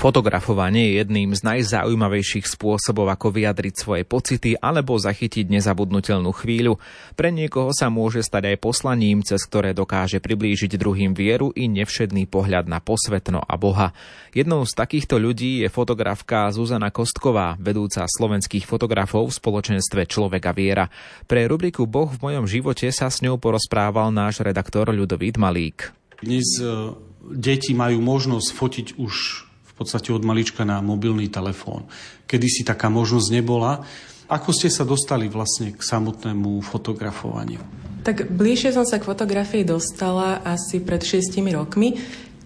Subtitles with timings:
[0.00, 6.80] Fotografovanie je jedným z najzaujímavejších spôsobov, ako vyjadriť svoje pocity alebo zachytiť nezabudnutelnú chvíľu.
[7.20, 12.32] Pre niekoho sa môže stať aj poslaním, cez ktoré dokáže priblížiť druhým vieru i nevšedný
[12.32, 13.92] pohľad na posvetno a Boha.
[14.32, 20.88] Jednou z takýchto ľudí je fotografka Zuzana Kostková, vedúca slovenských fotografov v spoločenstve Človeka viera.
[21.28, 25.92] Pre rubriku Boh v mojom živote sa s ňou porozprával náš redaktor Ľudovít Malík.
[26.24, 26.96] Dnes e,
[27.36, 29.49] deti majú možnosť fotiť už
[29.80, 31.88] podstate od malička na mobilný telefón.
[32.28, 33.80] Kedy si taká možnosť nebola.
[34.28, 37.58] Ako ste sa dostali vlastne k samotnému fotografovaniu?
[38.04, 41.96] Tak bližšie som sa k fotografii dostala asi pred 6 rokmi.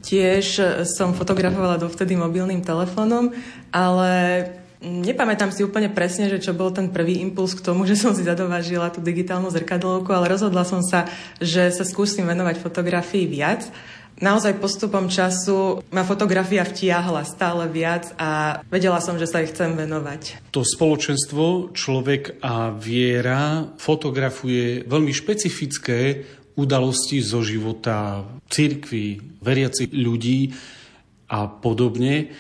[0.01, 3.35] Tiež som fotografovala dovtedy mobilným telefónom,
[3.75, 4.13] ale
[4.85, 8.21] Nepamätám si úplne presne, že čo bol ten prvý impuls k tomu, že som si
[8.21, 11.09] zadovážila tú digitálnu zrkadlovku, ale rozhodla som sa,
[11.41, 13.65] že sa skúsim venovať fotografii viac.
[14.15, 19.75] Naozaj postupom času ma fotografia vtiahla stále viac a vedela som, že sa jej chcem
[19.75, 20.51] venovať.
[20.55, 26.23] To spoločenstvo Človek a viera fotografuje veľmi špecifické
[26.55, 30.55] udalosti zo života cirkvi, veriacich ľudí
[31.27, 32.31] a podobne.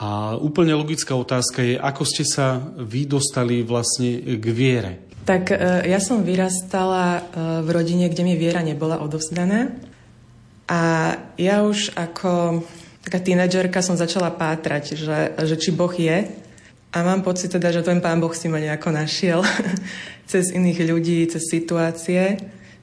[0.00, 4.92] A úplne logická otázka je, ako ste sa vy dostali vlastne k viere?
[5.26, 5.56] Tak e,
[5.90, 7.20] ja som vyrastala e,
[7.60, 9.89] v rodine, kde mi viera nebola odovzdaná.
[10.70, 10.80] A
[11.34, 12.62] ja už ako
[13.02, 16.30] taká tínedžerka som začala pátrať, že, že či Boh je.
[16.90, 19.42] A mám pocit teda, že ten pán Boh si ma nejako našiel
[20.30, 22.38] cez iných ľudí, cez situácie.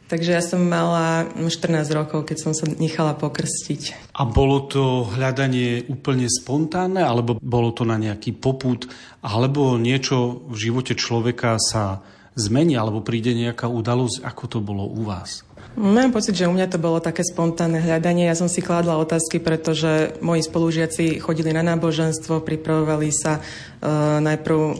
[0.08, 4.11] Takže ja som mala 14 rokov, keď som sa nechala pokrstiť.
[4.15, 8.88] A bolo to hľadanie úplne spontánne, alebo bolo to na nejaký poput,
[9.19, 11.99] alebo niečo v živote človeka sa
[12.39, 15.46] zmení, alebo príde nejaká udalosť, ako to bolo u vás?
[15.76, 18.26] Mám pocit, že u mňa to bolo také spontánne hľadanie.
[18.26, 24.58] Ja som si kládla otázky, pretože moji spolužiaci chodili na náboženstvo, pripravovali sa uh, najprv
[24.58, 24.73] um,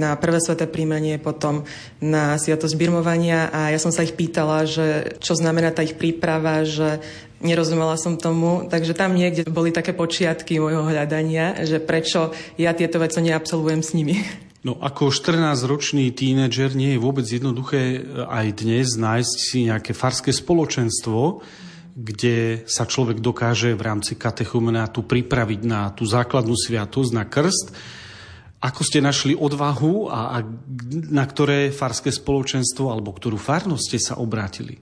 [0.00, 1.66] na prvé sveté príjmanie, potom
[2.00, 6.64] na sviatosť birmovania a ja som sa ich pýtala, že čo znamená tá ich príprava,
[6.64, 7.02] že
[7.42, 13.02] nerozumela som tomu, takže tam niekde boli také počiatky môjho hľadania, že prečo ja tieto
[13.02, 14.16] veci neabsolvujem s nimi.
[14.62, 20.30] No ako 14-ročný tínedžer nie je vôbec jednoduché e, aj dnes nájsť si nejaké farské
[20.30, 21.42] spoločenstvo,
[21.98, 27.74] kde sa človek dokáže v rámci katechumenátu pripraviť na tú základnú sviatosť, na krst.
[28.62, 30.46] Ako ste našli odvahu a, a
[31.10, 34.78] na ktoré farské spoločenstvo alebo ktorú farnosť ste sa obrátili?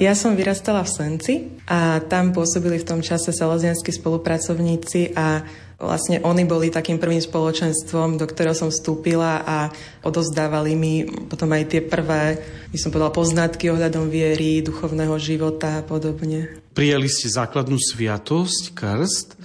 [0.00, 1.34] Ja som vyrastala v Senci
[1.68, 5.44] a tam pôsobili v tom čase salesianskí spolupracovníci a
[5.78, 9.70] Vlastne oni boli takým prvým spoločenstvom, do ktorého som vstúpila a
[10.02, 12.34] odozdávali mi potom aj tie prvé,
[12.74, 16.58] by som povedala, poznatky ohľadom viery, duchovného života a podobne.
[16.74, 19.38] Prijali ste základnú sviatosť, krst.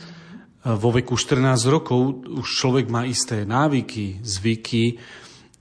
[0.65, 4.97] Vo veku 14 rokov už človek má isté návyky, zvyky.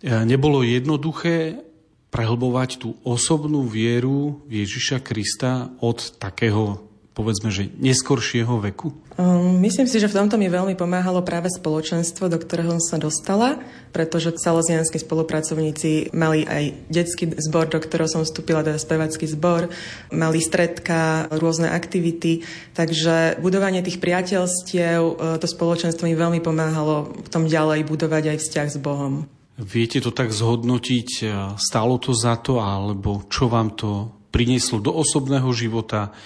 [0.01, 1.69] Nebolo jednoduché
[2.09, 6.81] prehlbovať tú osobnú vieru Ježiša Krista od takého
[7.13, 9.02] povedzme, že neskoršieho veku?
[9.21, 12.97] Um, myslím si, že v tomto mi veľmi pomáhalo práve spoločenstvo, do ktorého som sa
[12.97, 13.61] dostala,
[13.93, 19.69] pretože salesianskí spolupracovníci mali aj detský zbor, do ktorého som vstúpila, teda spevacký zbor,
[20.09, 22.41] mali stredka, rôzne aktivity,
[22.73, 28.39] takže budovanie tých priateľstiev, e, to spoločenstvo mi veľmi pomáhalo v tom ďalej budovať aj
[28.41, 29.29] vzťah s Bohom.
[29.61, 31.25] Viete to tak zhodnotiť, e,
[31.61, 36.17] stálo to za to, alebo čo vám to prinieslo do osobného života,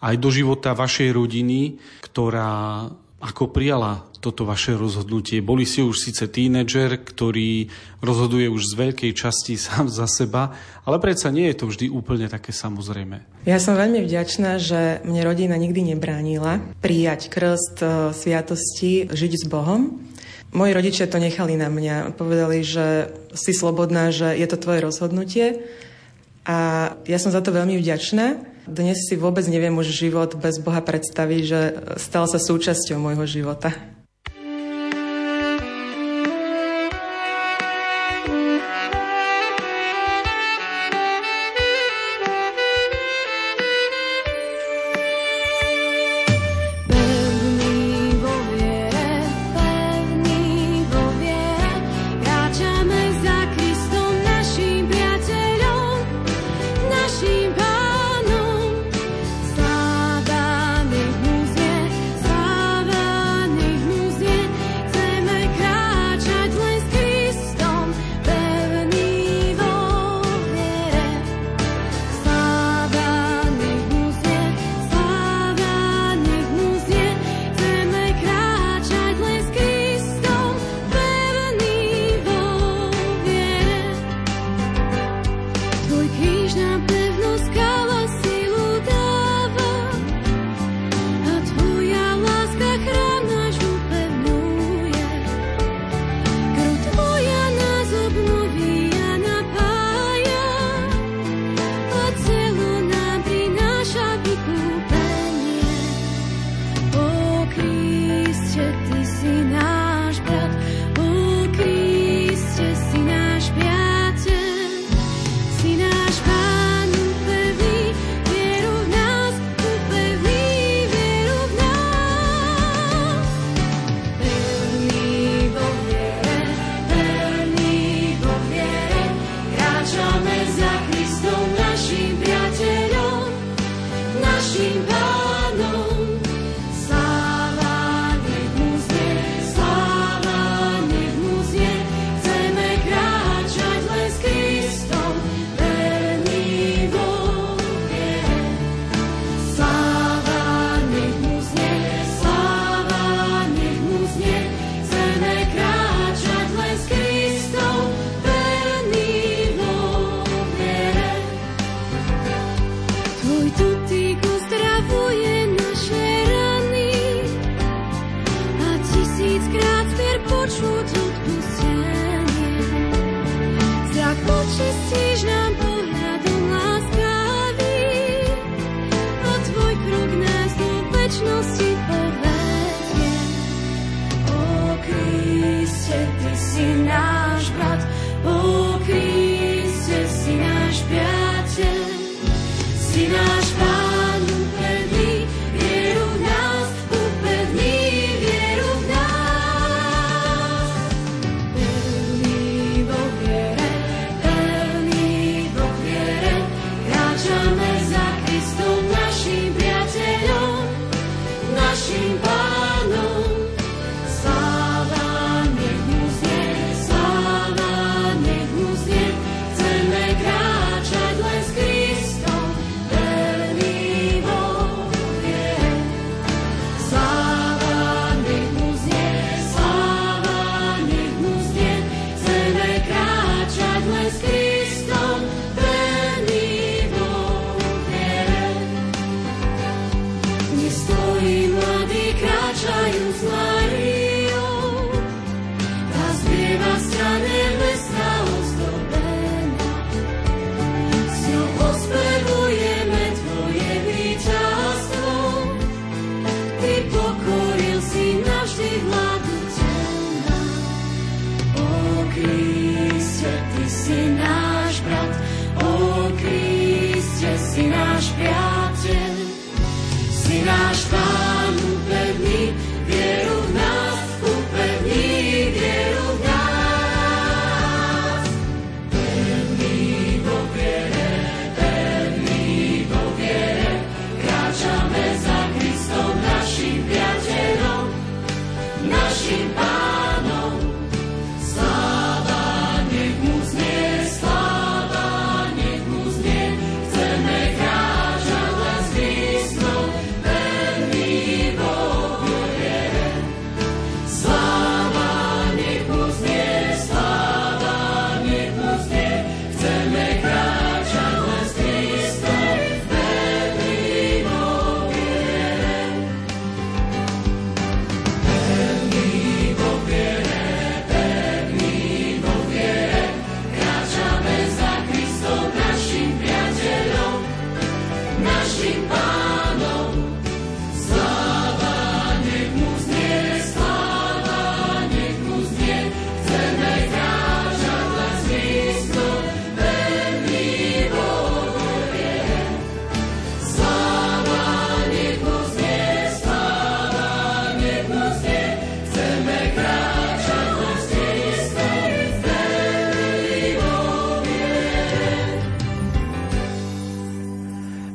[0.00, 2.88] aj do života vašej rodiny, ktorá
[3.20, 5.44] ako prijala toto vaše rozhodnutie?
[5.44, 7.68] Boli ste už síce tínedžer, ktorý
[8.00, 10.56] rozhoduje už z veľkej časti sám za seba,
[10.88, 13.44] ale predsa nie je to vždy úplne také samozrejme.
[13.44, 19.44] Ja som veľmi vďačná, že mne rodina nikdy nebránila prijať krst e, sviatosti, žiť s
[19.48, 20.00] Bohom.
[20.50, 22.16] Moji rodičia to nechali na mňa.
[22.18, 25.62] Povedali, že si slobodná, že je to tvoje rozhodnutie.
[26.42, 28.49] A ja som za to veľmi vďačná.
[28.70, 31.60] Dnes si vôbec neviem už život bez Boha predstaviť, že
[31.98, 33.74] stal sa súčasťou môjho života.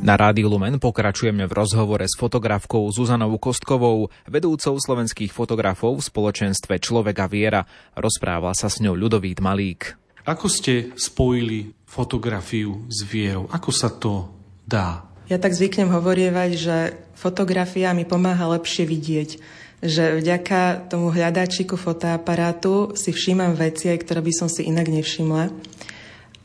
[0.06, 6.78] Na Rádiu Lumen pokračujeme v rozhovore s fotografkou Zuzanou Kostkovou, vedúcou slovenských fotografov v spoločenstve
[6.78, 7.66] Človeka viera.
[7.98, 9.98] Rozpráva sa s ňou Ľudovít Malík.
[10.30, 13.50] Ako ste spojili fotografiu s vierou?
[13.50, 14.30] Ako sa to
[14.62, 15.10] dá?
[15.26, 19.30] Ja tak zvyknem hovorievať, že fotografia mi pomáha lepšie vidieť
[19.86, 25.52] že vďaka tomu hľadáčiku fotoaparátu si všímam veci, ktoré by som si inak nevšimla.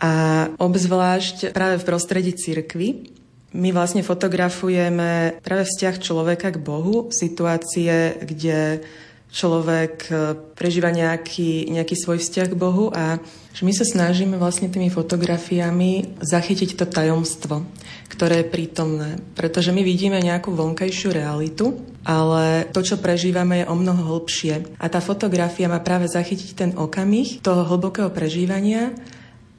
[0.02, 0.12] A
[0.60, 3.19] obzvlášť práve v prostredí cirkvy,
[3.50, 8.86] my vlastne fotografujeme práve vzťah človeka k Bohu, situácie, kde
[9.30, 10.12] človek e,
[10.58, 16.18] prežíva nejaký, nejaký svoj vzťah k Bohu a že my sa snažíme vlastne tými fotografiami
[16.22, 17.66] zachytiť to tajomstvo,
[18.10, 19.18] ktoré je prítomné.
[19.34, 24.78] Pretože my vidíme nejakú vonkajšiu realitu, ale to, čo prežívame, je o mnoho hlbšie.
[24.78, 28.94] A tá fotografia má práve zachytiť ten okamih toho hlbokého prežívania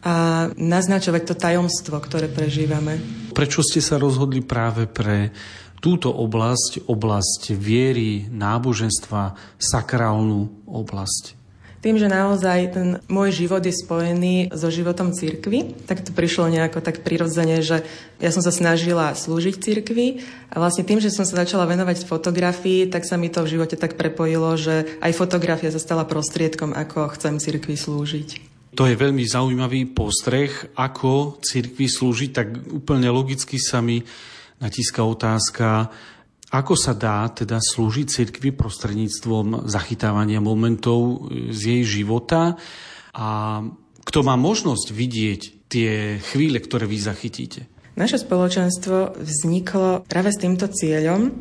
[0.01, 2.97] a naznačovať to tajomstvo, ktoré prežívame.
[3.37, 5.29] Prečo ste sa rozhodli práve pre
[5.81, 11.41] túto oblasť, oblasť viery, náboženstva, sakrálnu oblasť?
[11.81, 16.77] Tým, že naozaj ten môj život je spojený so životom cirkvy, tak to prišlo nejako
[16.77, 17.81] tak prirodzene, že
[18.21, 20.21] ja som sa snažila slúžiť cirkvi
[20.53, 23.81] a vlastne tým, že som sa začala venovať fotografii, tak sa mi to v živote
[23.81, 28.50] tak prepojilo, že aj fotografia sa stala prostriedkom, ako chcem cirkvi slúžiť.
[28.81, 32.49] To je veľmi zaujímavý postreh, ako cirkvi slúžiť, tak
[32.81, 34.01] úplne logicky sa mi
[34.57, 35.85] natíska otázka,
[36.49, 42.57] ako sa dá teda slúžiť cirkvi prostredníctvom zachytávania momentov z jej života
[43.13, 43.61] a
[44.01, 47.69] kto má možnosť vidieť tie chvíle, ktoré vy zachytíte?
[47.91, 51.31] Naše spoločenstvo vzniklo práve s týmto cieľom, e,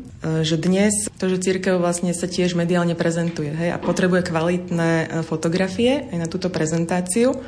[0.43, 5.05] že dnes to, že církev vlastne sa tiež mediálne prezentuje hej, a potrebuje kvalitné e,
[5.23, 7.39] fotografie aj na túto prezentáciu,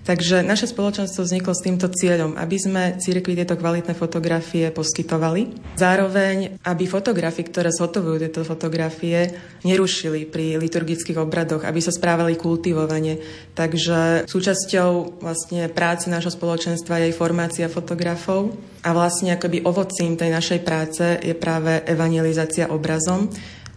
[0.00, 5.76] Takže naše spoločenstvo vzniklo s týmto cieľom, aby sme církvi tieto kvalitné fotografie poskytovali.
[5.76, 13.20] Zároveň, aby fotografie, ktoré zhotovujú tieto fotografie, nerušili pri liturgických obradoch, aby sa správali kultivovane.
[13.52, 20.32] Takže súčasťou vlastne práce nášho spoločenstva je aj formácia fotografov a vlastne akoby ovocím tej
[20.32, 23.28] našej práce je práve evangelizácia obrazom,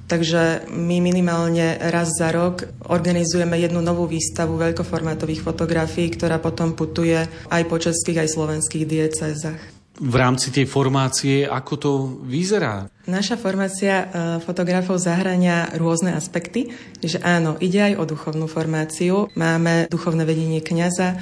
[0.03, 7.23] Takže my minimálne raz za rok organizujeme jednu novú výstavu veľkoformátových fotografií, ktorá potom putuje
[7.49, 9.82] aj po českých, aj slovenských diecézach.
[9.93, 11.91] V rámci tej formácie, ako to
[12.25, 12.89] vyzerá?
[13.05, 14.05] Naša formácia e,
[14.41, 19.29] fotografov zahrania rôzne aspekty, že áno, ide aj o duchovnú formáciu.
[19.37, 21.17] Máme duchovné vedenie kňaza, e,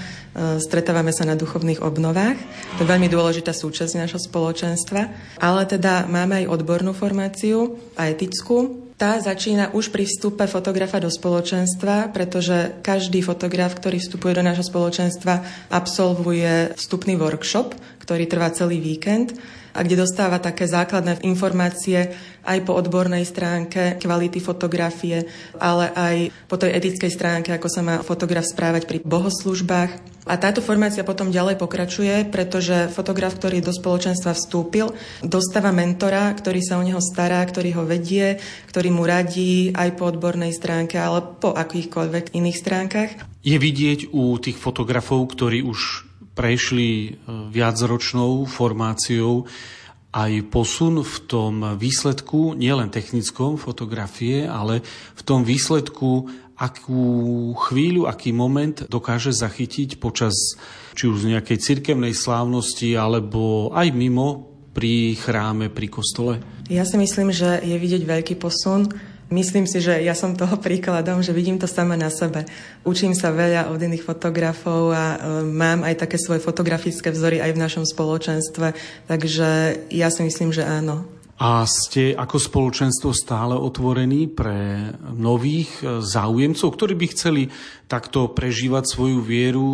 [0.63, 2.39] stretávame sa na duchovných obnovách.
[2.79, 5.01] To je veľmi dôležitá súčasť našho spoločenstva.
[5.43, 8.87] Ale teda máme aj odbornú formáciu a etickú.
[9.01, 14.61] Tá začína už pri vstupe fotografa do spoločenstva, pretože každý fotograf, ktorý vstupuje do nášho
[14.61, 15.41] spoločenstva,
[15.73, 19.38] absolvuje vstupný workshop, ktorý trvá celý víkend
[19.72, 22.12] a kde dostáva také základné informácie
[22.43, 25.24] aj po odbornej stránke kvality fotografie,
[25.55, 26.15] ale aj
[26.50, 30.12] po tej etickej stránke, ako sa má fotograf správať pri bohoslužbách.
[30.29, 34.93] A táto formácia potom ďalej pokračuje, pretože fotograf, ktorý do spoločenstva vstúpil,
[35.25, 38.38] dostáva mentora, ktorý sa o neho stará, ktorý ho vedie,
[38.70, 43.12] ktorý mu radí aj po odbornej stránke, ale po akýchkoľvek iných stránkach.
[43.41, 47.09] Je vidieť u tých fotografov, ktorí už prešli e,
[47.51, 49.45] viacročnou formáciou
[50.11, 54.83] aj posun v tom výsledku, nielen technickom fotografie, ale
[55.15, 56.27] v tom výsledku,
[56.59, 60.35] akú chvíľu, aký moment dokáže zachytiť počas
[60.93, 66.33] či už nejakej cirkevnej slávnosti, alebo aj mimo pri chráme, pri kostole?
[66.67, 68.91] Ja si myslím, že je vidieť veľký posun
[69.31, 72.43] Myslím si, že ja som toho príkladom, že vidím to sama na sebe.
[72.83, 77.55] Učím sa veľa od iných fotografov a e, mám aj také svoje fotografické vzory aj
[77.55, 78.75] v našom spoločenstve,
[79.07, 79.47] takže
[79.88, 81.07] ja si myslím, že áno.
[81.41, 87.47] A ste ako spoločenstvo stále otvorení pre nových e, záujemcov, ktorí by chceli
[87.88, 89.67] takto prežívať svoju vieru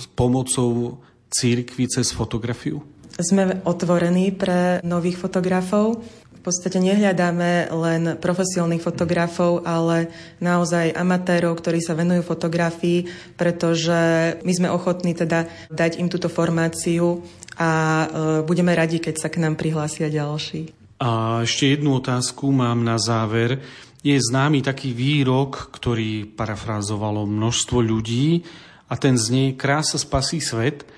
[0.00, 2.80] s pomocou církvy cez fotografiu?
[3.14, 6.02] Sme otvorení pre nových fotografov
[6.44, 10.12] podstate nehľadáme len profesionálnych fotografov, ale
[10.44, 13.08] naozaj amatérov, ktorí sa venujú fotografii,
[13.40, 17.24] pretože my sme ochotní teda dať im túto formáciu
[17.56, 18.06] a e,
[18.44, 20.68] budeme radi, keď sa k nám prihlásia ďalší.
[21.00, 23.64] A ešte jednu otázku mám na záver.
[24.04, 28.44] Je známy taký výrok, ktorý parafrázovalo množstvo ľudí
[28.92, 30.84] a ten znie Krása spasí svet–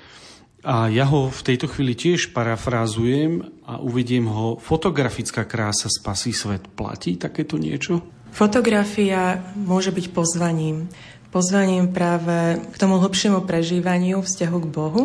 [0.66, 4.58] a ja ho v tejto chvíli tiež parafrázujem a uvediem ho.
[4.58, 6.66] Fotografická krása spasí svet.
[6.74, 8.02] Platí takéto niečo?
[8.34, 10.90] Fotografia môže byť pozvaním.
[11.30, 15.02] Pozvaním práve k tomu hlbšiemu prežívaniu vzťahu k Bohu,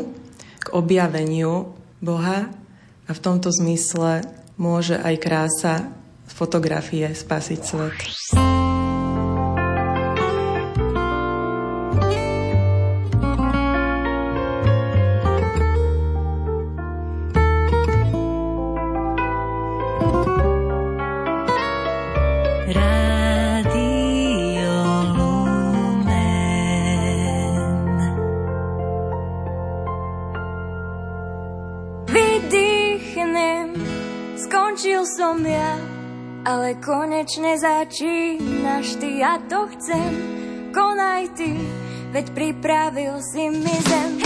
[0.57, 2.49] k objaveniu Boha
[3.05, 4.25] a v tomto zmysle
[4.57, 5.93] môže aj krása
[6.25, 7.97] fotografie spasiť svet.
[37.61, 40.11] Začínaš ty, ja to chcem,
[40.73, 41.53] konaj ty,
[42.09, 44.20] veď pripravil si mi zem.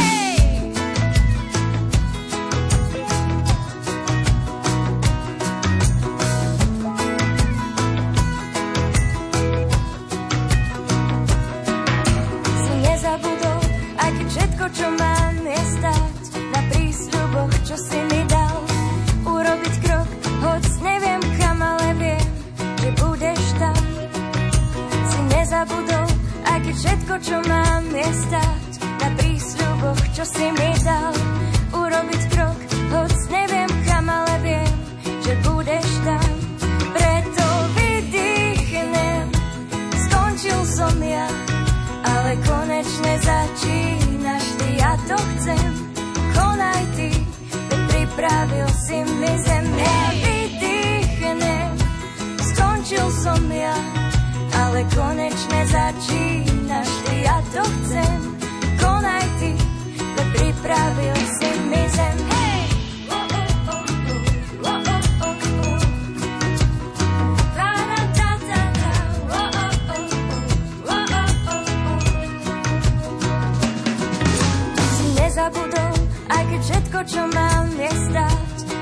[76.56, 77.92] Keď všetko, čo mám, je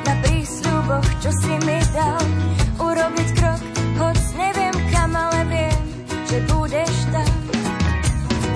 [0.05, 2.21] na prísľuboch, čo si mi dal.
[2.77, 3.61] Urobiť krok,
[3.97, 5.81] hoď neviem kam, ale viem,
[6.29, 7.33] že budeš tam.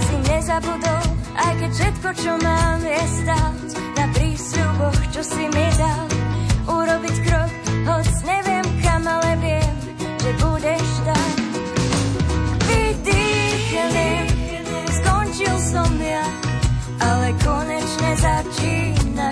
[0.05, 6.05] Si nezabudol, aj keď všetko, čo mám, je stáť na prísľuboch, čo si mi dal.
[6.69, 7.51] Urobiť krok,
[7.89, 11.36] hoď neviem kam, ale viem, že budeš tam.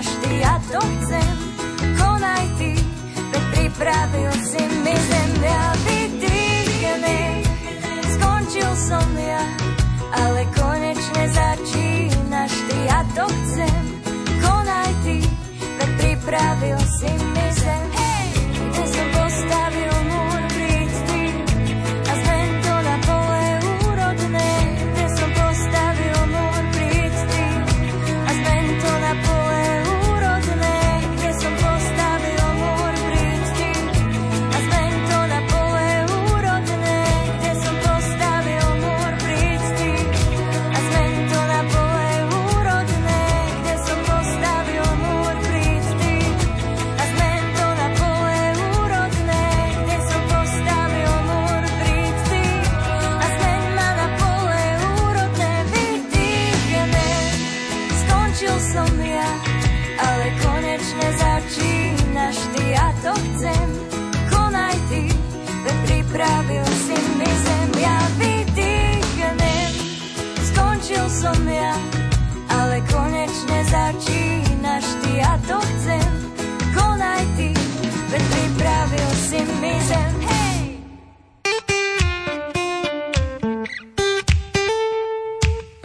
[0.06, 1.34] každý, ja to chcem,
[1.98, 2.78] konaj ty,
[3.34, 7.34] veď pripravil si mi zem, ja vydýchanej,
[8.14, 9.42] skončil som ja,
[10.14, 13.82] ale konečne začínaš ty, ja to chcem,
[14.46, 15.18] konaj ty,
[15.58, 17.35] veď pripravil si mi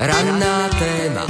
[0.02, 1.30] Ranná téma.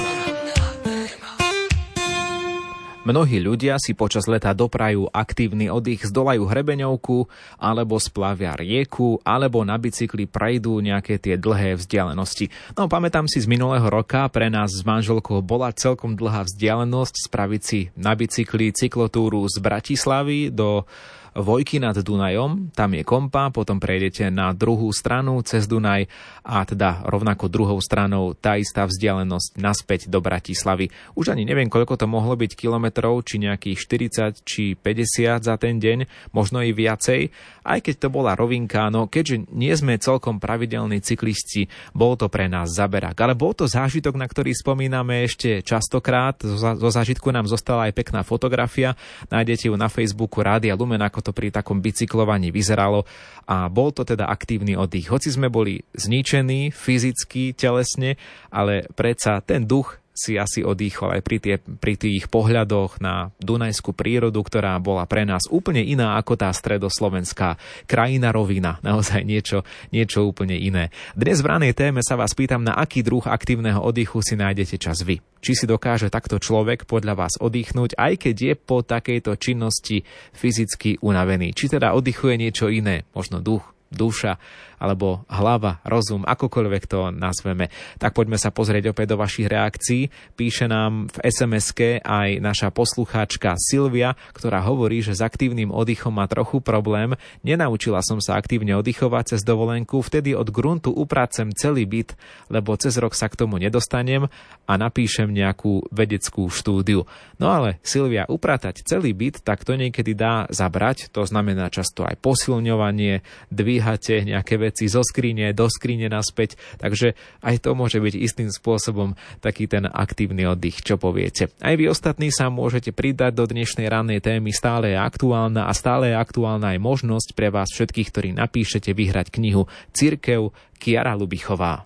[3.03, 7.27] Mnohí ľudia si počas leta doprajú aktívny oddych, zdolajú hrebeňovku,
[7.59, 12.47] alebo splavia rieku, alebo na bicykli prejdú nejaké tie dlhé vzdialenosti.
[12.79, 17.61] No pamätám si z minulého roka, pre nás s manželkou bola celkom dlhá vzdialenosť spraviť
[17.67, 20.87] si na bicykli cyklotúru z Bratislavy do
[21.31, 26.11] Vojky nad Dunajom, tam je kompa, potom prejdete na druhú stranu cez Dunaj
[26.43, 30.91] a teda rovnako druhou stranou tá istá vzdialenosť naspäť do Bratislavy.
[31.15, 35.79] Už ani neviem, koľko to mohlo byť kilometrov, či nejakých 40 či 50 za ten
[35.79, 36.03] deň,
[36.35, 37.31] možno i viacej,
[37.63, 42.51] aj keď to bola rovinka, no keďže nie sme celkom pravidelní cyklisti, bol to pre
[42.51, 43.15] nás zaberak.
[43.15, 46.43] Ale bol to zážitok, na ktorý spomíname ešte častokrát.
[46.43, 48.99] Zo zážitku nám zostala aj pekná fotografia.
[49.31, 53.05] Nájdete ju na Facebooku Rádia Lumen ako to pri takom bicyklovaní vyzeralo
[53.45, 55.13] a bol to teda aktívny oddych.
[55.13, 58.17] Hoci sme boli zničení fyzicky, telesne,
[58.49, 63.97] ale predsa ten duch si asi odýchol aj pri, tie, pri tých pohľadoch na Dunajskú
[63.97, 67.57] prírodu, ktorá bola pre nás úplne iná ako tá stredoslovenská
[67.89, 68.77] krajina rovina.
[68.85, 70.93] Naozaj niečo, niečo úplne iné.
[71.17, 75.01] Dnes v ranej téme sa vás pýtam, na aký druh aktívneho oddychu si nájdete čas
[75.01, 75.17] vy.
[75.41, 80.05] Či si dokáže takto človek podľa vás oddychnúť, aj keď je po takejto činnosti
[80.37, 81.57] fyzicky unavený.
[81.57, 84.37] Či teda oddychuje niečo iné, možno duch, duša
[84.81, 87.69] alebo hlava, rozum, akokoľvek to nazveme.
[88.01, 90.09] Tak poďme sa pozrieť opäť do vašich reakcií.
[90.33, 96.25] Píše nám v sms aj naša poslucháčka Silvia, ktorá hovorí, že s aktívnym oddychom má
[96.25, 97.13] trochu problém.
[97.45, 102.17] Nenaučila som sa aktívne oddychovať cez dovolenku, vtedy od gruntu upracem celý byt,
[102.49, 104.25] lebo cez rok sa k tomu nedostanem
[104.65, 107.05] a napíšem nejakú vedeckú štúdiu.
[107.37, 112.17] No ale Silvia, upratať celý byt, tak to niekedy dá zabrať, to znamená často aj
[112.23, 118.15] posilňovanie, dvíhate nejaké veci veci zo skrine do skrine naspäť, takže aj to môže byť
[118.15, 121.51] istým spôsobom taký ten aktívny oddych, čo poviete.
[121.59, 126.15] Aj vy ostatní sa môžete pridať do dnešnej rannej témy, stále je aktuálna a stále
[126.15, 131.83] je aktuálna aj možnosť pre vás všetkých, ktorí napíšete vyhrať knihu Cirkev Kiara Lubichová.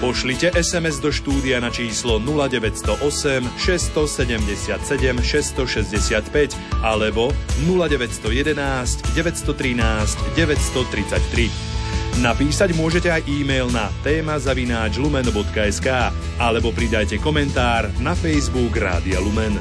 [0.00, 3.04] Pošlite SMS do štúdia na číslo 0908
[3.60, 7.28] 677 665 alebo
[7.68, 8.56] 0911
[9.12, 12.24] 913 933.
[12.24, 15.88] Napísať môžete aj e-mail na téma zavináč lumen.sk
[16.40, 19.60] alebo pridajte komentár na Facebook Rádia Lumen.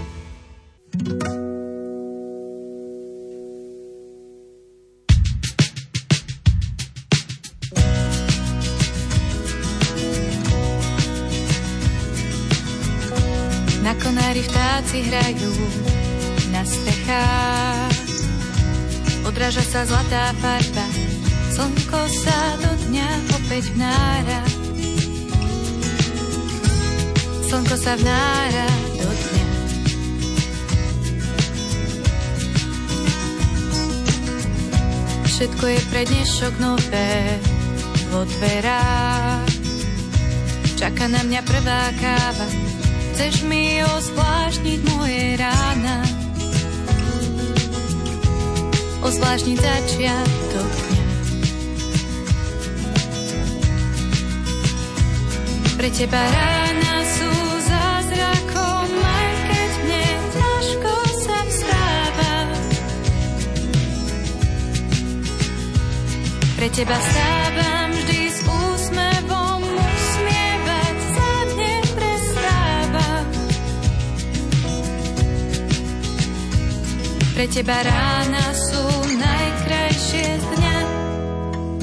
[13.98, 15.54] Konári vtáci hrajú
[16.54, 17.96] na stechách.
[19.26, 20.86] Odráža sa zlatá farba,
[21.54, 24.42] slnko sa do dňa opäť vnára.
[27.50, 29.48] Slnko sa vnára do dňa.
[35.30, 37.42] Všetko je pre dnešok nové
[38.14, 39.50] vo dverách.
[40.78, 42.69] Čaká na mňa prvá káva,
[43.20, 46.08] Chceš mi ozvláštniť moje rána?
[49.04, 51.08] Ozvláštniť začiatok dňa.
[55.76, 57.32] Pre teba rána sú
[57.68, 62.36] zázrakom Aj keď mne ťažko sa vstáva.
[66.56, 68.19] Pre teba vstávam vždy
[77.40, 78.84] Pre teba rána sú
[79.16, 80.78] najkrajšie z dňa,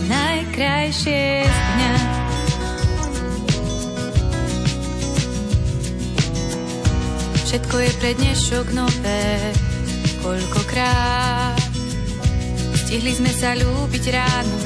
[0.05, 1.93] najkrajšie z dňa.
[7.41, 9.25] Všetko je pre dnešok nové,
[10.21, 11.57] koľkokrát.
[12.85, 14.61] Stihli sme sa ľúbiť ráno,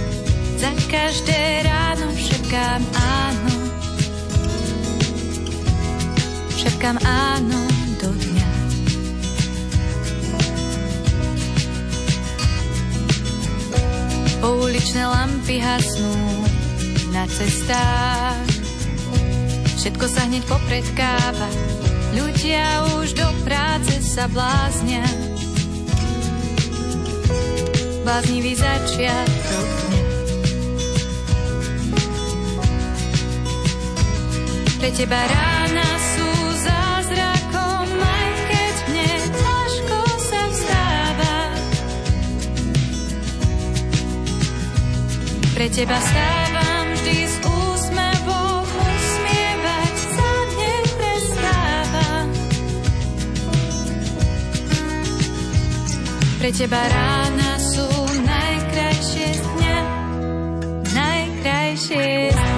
[0.58, 3.54] za každé ráno šepkám áno.
[6.58, 7.62] Šepkám áno
[8.02, 8.49] do dňa.
[14.40, 16.16] Pouličné lampy hasnú
[17.12, 18.48] na cestách.
[19.76, 21.48] Všetko sa hneď popredkáva,
[22.16, 25.04] ľudia už do práce sa bláznia.
[28.00, 30.04] Bláznivý začiatok dňa.
[34.80, 35.59] Pre teba rád
[45.60, 52.08] Pre teba stávam vždy s úsmevom, usmievať sa neprestáva.
[56.40, 57.92] Pre teba rána sú
[58.24, 59.78] najkrajšie dňa,
[60.96, 62.49] najkrajšie dňa.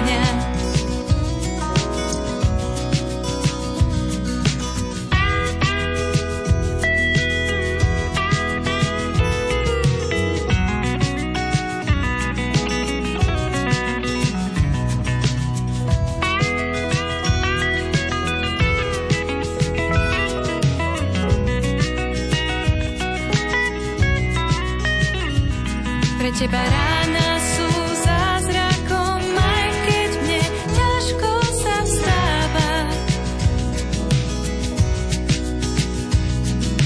[26.33, 27.69] Teba rána sú
[28.01, 30.43] zázrakom, aj keď mne
[30.73, 32.71] ťažko sa vstáva.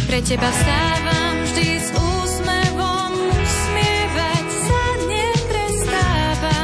[0.03, 6.59] Pre teba stávam vždy s úsmevom, usmievať sa neprestáva.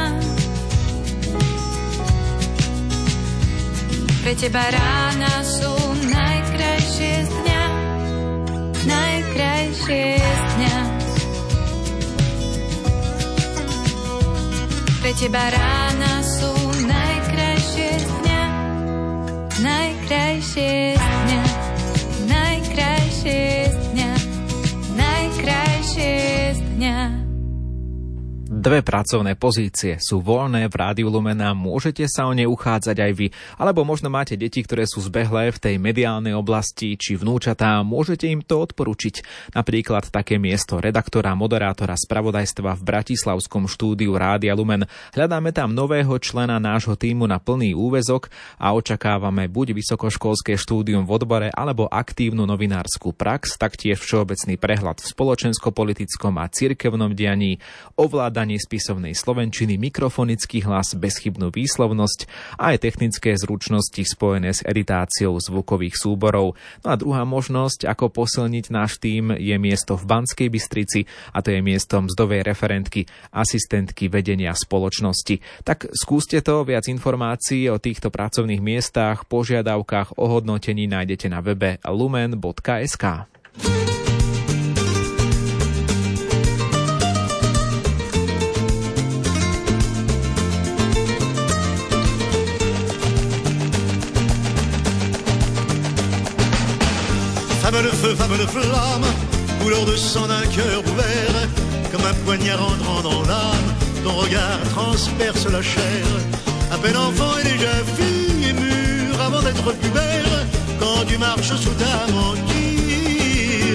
[4.20, 5.72] Pre teba rána sú
[6.04, 7.64] najkrajšie z dňa,
[8.84, 10.93] najkrajšie z dňa.
[15.04, 16.48] Pre teba rána sú
[16.88, 18.42] najkrajšie z dňa,
[19.60, 21.42] najkrajšie z dňa,
[22.24, 23.53] najkrajšie
[28.64, 33.12] Dve pracovné pozície sú voľné v Rádiu Lumen a môžete sa o ne uchádzať aj
[33.12, 33.28] vy.
[33.60, 38.40] Alebo možno máte deti, ktoré sú zbehlé v tej mediálnej oblasti či vnúčatá, môžete im
[38.40, 39.20] to odporučiť.
[39.52, 44.88] Napríklad také miesto redaktora, moderátora spravodajstva v Bratislavskom štúdiu Rádia Lumen.
[45.12, 51.12] Hľadáme tam nového člena nášho týmu na plný úvezok a očakávame buď vysokoškolské štúdium v
[51.12, 57.60] odbore alebo aktívnu novinárskú prax, taktiež všeobecný prehľad v spoločensko-politickom a cirkevnom dianí,
[58.00, 62.26] ovládanie spisovnej slovenčiny, mikrofonický hlas, bezchybnú výslovnosť
[62.58, 66.58] a aj technické zručnosti spojené s editáciou zvukových súborov.
[66.82, 71.54] No a druhá možnosť, ako posilniť náš tým, je miesto v Banskej Bystrici a to
[71.54, 75.64] je miesto mzdovej referentky, asistentky vedenia spoločnosti.
[75.64, 83.04] Tak skúste to, viac informácií o týchto pracovných miestach, požiadavkách, ohodnotení nájdete na webe lumen.sk.
[97.74, 99.04] Femme de feu, femme de flamme,
[99.60, 101.48] couleur de sang d'un cœur ouvert,
[101.90, 103.68] comme un poignard entrant dans l'âme,
[104.04, 106.06] ton regard transperce la chair.
[106.70, 110.46] À peine enfant et déjà fille et mûre avant d'être pubère,
[110.78, 113.74] quand tu marches sous ta mantille.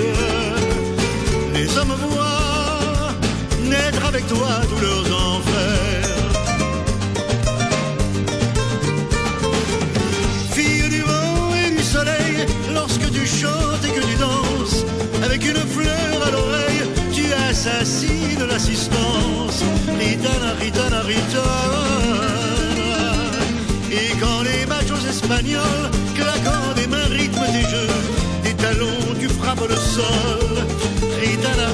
[1.53, 3.11] Les hommes voient
[3.65, 6.18] naître avec toi tous leurs enfers.
[12.89, 14.85] Lorsque tu chantes et que tu danses,
[15.23, 16.81] avec une fleur à l'oreille,
[17.13, 19.63] tu assassines l'assistance.
[19.99, 22.19] Ritana, ritana, ritana.
[23.91, 27.93] Et quand les machos espagnols, claquant des mains, rythment tes jeux,
[28.43, 30.55] des talons, tu frappes le sol.
[31.21, 31.67] Ritana,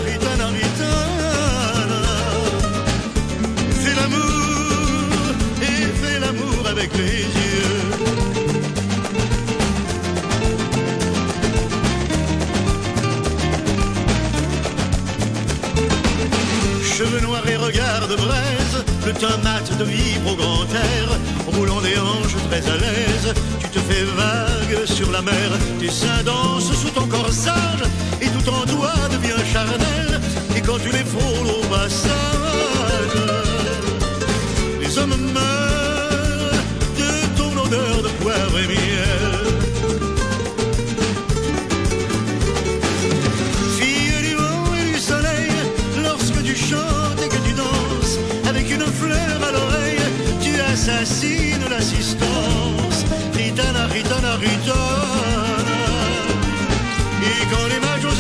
[25.86, 27.32] plus ça danse sous ton corps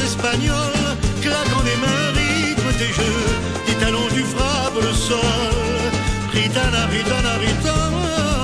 [0.05, 3.25] espagnols claquant des mains rythment tes jeux,
[3.65, 5.55] tes talons tu frappes le sol.
[6.31, 8.34] Ritana, ritana, ritana.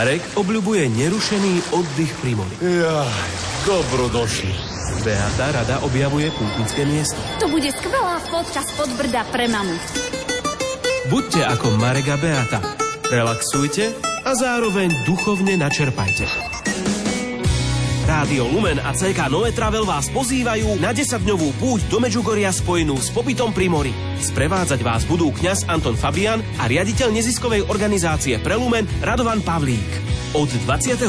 [0.00, 2.56] Marek obľubuje nerušený oddych pri mori.
[2.64, 3.20] Jaj,
[3.68, 4.48] dobrodošli.
[5.04, 7.20] Beata rada objavuje pútnické miesto.
[7.36, 9.76] To bude skvelá fotka spod brda pre mamu.
[11.12, 12.64] Buďte ako Marek a Beata.
[13.12, 13.92] Relaxujte
[14.24, 16.49] a zároveň duchovne načerpajte.
[18.10, 23.06] Rádio Lumen a CK Noe Travel vás pozývajú na 10-dňovú púť do Medžugoria spojenú s
[23.14, 23.94] pobytom pri mori.
[24.18, 29.86] Sprevádzať vás budú kňaz Anton Fabian a riaditeľ neziskovej organizácie pre Lumen Radovan Pavlík.
[30.34, 31.06] Od 26.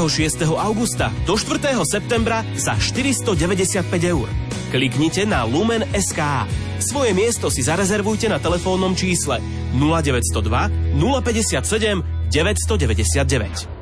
[0.54, 1.74] augusta do 4.
[1.90, 4.30] septembra za 495 eur.
[4.70, 6.22] Kliknite na Lumen.sk.
[6.86, 9.42] Svoje miesto si zarezervujte na telefónnom čísle
[9.74, 13.81] 0902 057 999.